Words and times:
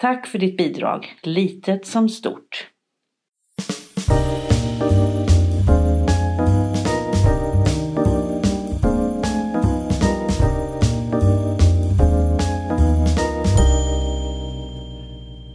Tack 0.00 0.26
för 0.26 0.38
ditt 0.38 0.56
bidrag, 0.56 1.16
litet 1.22 1.86
som 1.86 2.08
stort. 2.08 2.66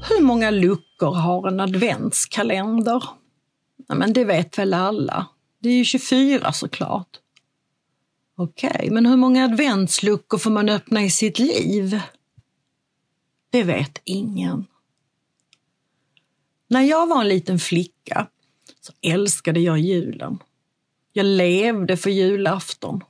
Hur 0.09 0.21
många 0.21 0.51
luckor 0.51 1.13
har 1.13 1.47
en 1.47 1.59
adventskalender? 1.59 3.03
Ja, 3.87 3.95
men 3.95 4.13
det 4.13 4.25
vet 4.25 4.57
väl 4.57 4.73
alla. 4.73 5.27
Det 5.61 5.69
är 5.69 5.77
ju 5.77 5.85
24 5.85 6.51
såklart. 6.51 7.09
Okej, 8.37 8.71
okay, 8.75 8.91
men 8.91 9.05
hur 9.05 9.17
många 9.17 9.43
adventsluckor 9.45 10.37
får 10.37 10.51
man 10.51 10.69
öppna 10.69 11.03
i 11.03 11.09
sitt 11.09 11.39
liv? 11.39 11.99
Det 13.55 13.63
vet 13.63 14.01
ingen. 14.03 14.65
När 16.67 16.81
jag 16.81 17.07
var 17.07 17.21
en 17.21 17.27
liten 17.27 17.59
flicka 17.59 18.27
så 18.81 18.93
älskade 19.01 19.59
jag 19.59 19.79
julen. 19.79 20.37
Jag 21.13 21.25
levde 21.25 21.97
för 21.97 22.09
julafton. 22.09 23.01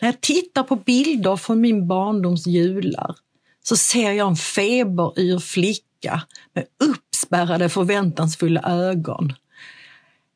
När 0.00 0.08
jag 0.08 0.20
tittar 0.20 0.62
på 0.62 0.76
bilder 0.76 1.36
från 1.36 1.60
min 1.60 1.88
barndoms 1.88 2.46
jular 2.46 3.16
så 3.62 3.76
ser 3.76 4.12
jag 4.12 4.28
en 4.28 4.36
feberyr 4.36 5.38
flicka 5.38 6.22
med 6.52 6.64
uppspärrade 6.84 7.68
förväntansfulla 7.68 8.60
ögon. 8.62 9.32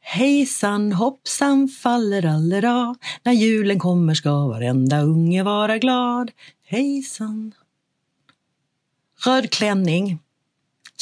Hejsan 0.01 0.93
hoppsan 0.93 1.69
fallerallera, 1.69 2.95
när 3.23 3.33
julen 3.33 3.79
kommer 3.79 4.15
ska 4.15 4.47
varenda 4.47 5.01
unge 5.01 5.43
vara 5.43 5.79
glad. 5.79 6.31
Hejsan 6.65 7.53
Röd 9.25 9.51
klänning, 9.51 10.19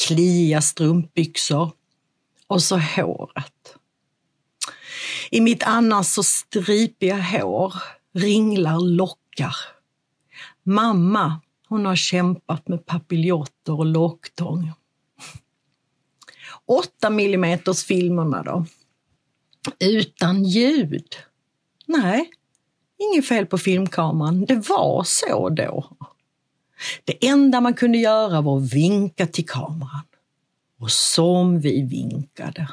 klia 0.06 0.60
strumpbyxor 0.60 1.72
och 2.46 2.62
så 2.62 2.78
håret. 2.78 3.76
I 5.30 5.40
mitt 5.40 5.62
annars 5.62 6.06
så 6.06 6.22
stripiga 6.22 7.20
hår 7.20 7.74
ringlar 8.14 8.80
lockar. 8.80 9.56
Mamma, 10.62 11.40
hon 11.68 11.86
har 11.86 11.96
kämpat 11.96 12.68
med 12.68 12.86
papiljotter 12.86 13.72
och 13.78 13.86
locktång. 13.86 14.72
8 16.66 17.06
mm 17.06 17.58
filmerna 17.88 18.42
då? 18.42 18.66
Utan 19.78 20.44
ljud? 20.44 21.16
Nej, 21.86 22.30
inget 22.98 23.28
fel 23.28 23.46
på 23.46 23.58
filmkameran. 23.58 24.44
Det 24.44 24.68
var 24.68 25.04
så 25.04 25.48
då. 25.48 25.96
Det 27.04 27.26
enda 27.26 27.60
man 27.60 27.74
kunde 27.74 27.98
göra 27.98 28.40
var 28.40 28.56
att 28.56 28.74
vinka 28.74 29.26
till 29.26 29.46
kameran. 29.46 30.02
Och 30.80 30.90
som 30.90 31.60
vi 31.60 31.82
vinkade. 31.82 32.68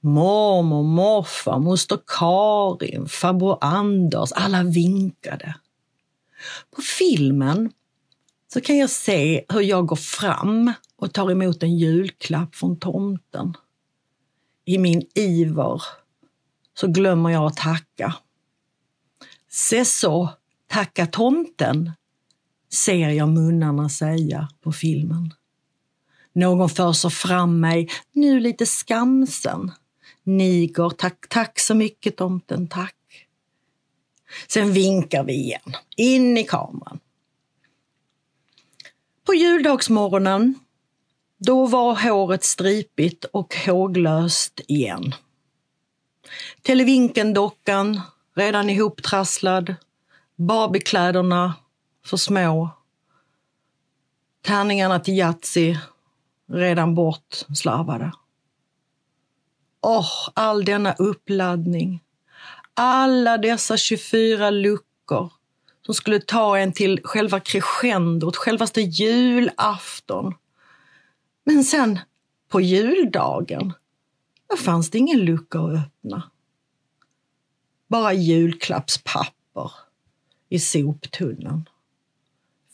Mormor, 0.00 0.82
morfar, 0.82 1.58
moster 1.58 1.98
Karin, 2.06 3.08
farbror 3.08 3.58
Anders, 3.60 4.32
alla 4.32 4.62
vinkade. 4.62 5.54
På 6.76 6.82
filmen 6.82 7.72
så 8.52 8.60
kan 8.60 8.78
jag 8.78 8.90
se 8.90 9.44
hur 9.48 9.60
jag 9.60 9.86
går 9.86 9.96
fram 9.96 10.72
och 10.96 11.12
tar 11.12 11.30
emot 11.30 11.62
en 11.62 11.78
julklapp 11.78 12.54
från 12.54 12.78
tomten. 12.78 13.54
I 14.64 14.78
min 14.78 15.02
iver 15.14 15.82
så 16.74 16.86
glömmer 16.86 17.30
jag 17.30 17.44
att 17.44 17.56
tacka. 17.56 18.14
Se 19.50 19.84
så, 19.84 20.28
tacka 20.68 21.06
tomten, 21.06 21.92
ser 22.74 23.08
jag 23.08 23.28
munnarna 23.28 23.88
säga 23.88 24.48
på 24.60 24.72
filmen. 24.72 25.34
Någon 26.32 26.68
föser 26.68 27.08
fram 27.08 27.60
mig, 27.60 27.90
nu 28.12 28.40
lite 28.40 28.66
skamsen. 28.66 29.72
Niger, 30.22 30.90
tack, 30.90 31.26
tack 31.28 31.58
så 31.60 31.74
mycket 31.74 32.16
tomten, 32.16 32.68
tack. 32.68 32.94
Sen 34.48 34.72
vinkar 34.72 35.24
vi 35.24 35.32
igen, 35.32 35.72
in 35.96 36.38
i 36.38 36.44
kameran. 36.44 36.98
På 39.26 39.34
juldagsmorgonen, 39.34 40.54
då 41.38 41.66
var 41.66 41.94
håret 41.94 42.44
stripigt 42.44 43.24
och 43.24 43.54
håglöst 43.66 44.60
igen. 44.68 45.14
Televinken-dockan 46.62 48.00
redan 48.34 48.70
ihoptrasslad, 48.70 49.74
Barbiekläderna 50.36 51.54
för 52.06 52.16
små. 52.16 52.70
Tärningarna 54.42 55.00
till 55.00 55.14
Yatzy 55.14 55.76
redan 56.46 56.94
bortslarvade. 56.94 58.12
Åh, 59.80 60.00
oh, 60.00 60.30
all 60.34 60.64
denna 60.64 60.92
uppladdning. 60.92 62.02
Alla 62.74 63.38
dessa 63.38 63.76
24 63.76 64.50
luckor 64.50 65.32
som 65.86 65.94
skulle 65.94 66.20
ta 66.20 66.58
en 66.58 66.72
till 66.72 67.00
själva 67.04 67.40
crescendot, 67.40 68.36
självaste 68.36 68.80
julafton. 68.80 70.34
Men 71.44 71.64
sen, 71.64 71.98
på 72.48 72.60
juldagen, 72.60 73.72
då 74.50 74.56
fanns 74.56 74.90
det 74.90 74.98
ingen 74.98 75.20
lucka 75.20 75.58
att 75.58 75.74
öppna. 75.74 76.30
Bara 77.88 78.12
julklappspapper 78.12 79.72
i 80.48 80.58
soptunnan 80.58 81.68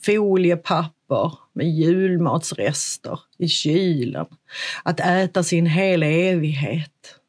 foliepapper 0.03 1.39
med 1.53 1.67
julmatsrester 1.71 3.21
i 3.39 3.49
kylen. 3.49 4.27
Att 4.83 5.01
äta 5.01 5.43
sin 5.43 5.67
hela 5.67 6.07
evighet. 6.07 7.21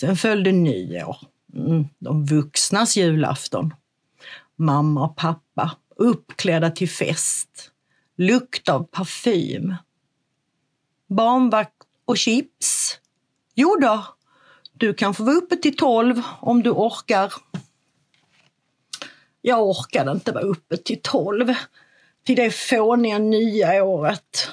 Sen 0.00 0.16
följde 0.16 0.52
nyår. 0.52 1.16
Mm, 1.54 1.84
de 1.98 2.24
vuxnas 2.24 2.96
julafton. 2.96 3.74
Mamma 4.56 5.04
och 5.04 5.16
pappa 5.16 5.76
uppklädda 5.96 6.70
till 6.70 6.88
fest. 6.88 7.70
Lukt 8.16 8.68
av 8.68 8.82
parfym. 8.82 9.74
Barnvakt 11.08 11.72
och 12.04 12.18
chips. 12.18 12.98
Jo 13.54 13.76
då, 13.80 14.04
du 14.72 14.94
kan 14.94 15.14
få 15.14 15.24
vara 15.24 15.36
uppe 15.36 15.56
till 15.56 15.76
tolv 15.76 16.22
om 16.40 16.62
du 16.62 16.70
orkar. 16.70 17.32
Jag 19.46 19.62
orkade 19.62 20.10
inte 20.10 20.32
vara 20.32 20.44
uppe 20.44 20.76
till 20.76 21.00
tolv, 21.02 21.54
till 22.24 22.36
det 22.36 22.50
fåniga 22.50 23.18
nya 23.18 23.84
året. 23.84 24.48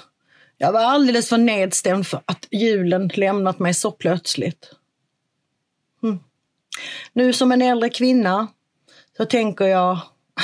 Jag 0.57 0.72
var 0.72 0.79
alldeles 0.79 1.29
för 1.29 1.38
nedstämd 1.38 2.07
för 2.07 2.22
att 2.25 2.47
julen 2.52 3.12
lämnat 3.13 3.59
mig 3.59 3.74
så 3.74 3.91
plötsligt. 3.91 4.75
Mm. 6.03 6.19
Nu 7.13 7.34
som 7.34 7.52
en 7.52 7.62
äldre 7.62 7.90
kvinna 7.90 8.47
så 9.18 9.25
tänker 9.25 9.66
jag 9.66 10.00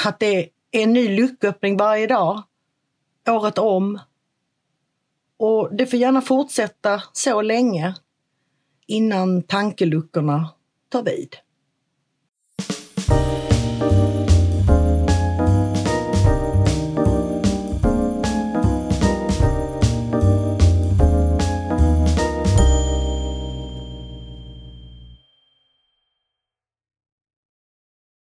att 0.06 0.19
det 0.19 0.35
är 0.35 0.50
en 0.72 0.94
ny 0.94 1.16
lucköppning 1.16 1.78
varje 1.78 2.08
dag, 2.08 2.44
året 3.29 3.58
om. 3.58 4.00
Och 5.38 5.76
det 5.76 5.85
får 5.85 6.00
gärna 6.00 6.22
fortsätta 6.22 7.03
så 7.14 7.41
länge 7.41 7.96
innan 8.85 9.43
tankeluckorna 9.43 10.50
tar 10.90 11.03
vid. 11.03 11.35